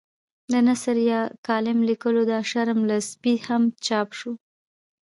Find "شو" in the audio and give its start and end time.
4.19-4.31